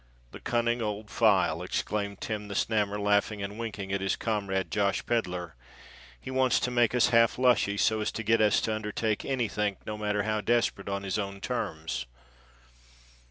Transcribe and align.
"The 0.31 0.39
cunning 0.39 0.81
old 0.81 1.11
file!" 1.11 1.61
exclaimed 1.61 2.21
Tim 2.21 2.47
the 2.47 2.55
Snammer, 2.55 2.99
laughing 2.99 3.43
and 3.43 3.59
winking 3.59 3.93
at 3.93 4.01
his 4.01 4.15
comrade, 4.15 4.71
Josh 4.71 5.05
Pedler; 5.05 5.53
"he 6.19 6.31
wants 6.31 6.59
to 6.61 6.71
make 6.71 6.95
us 6.95 7.09
half 7.09 7.37
lushy 7.37 7.77
so 7.77 8.01
as 8.01 8.11
to 8.13 8.23
get 8.23 8.41
us 8.41 8.61
to 8.61 8.73
undertake 8.73 9.23
anythink, 9.23 9.85
no 9.85 9.99
matter 9.99 10.23
how 10.23 10.41
desperate, 10.41 10.89
on 10.89 11.03
his 11.03 11.19
own 11.19 11.39
terms." 11.39 12.07